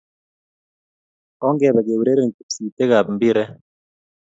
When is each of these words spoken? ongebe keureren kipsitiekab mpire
ongebe 1.47 1.79
keureren 1.87 2.35
kipsitiekab 2.35 3.05
mpire 3.15 3.43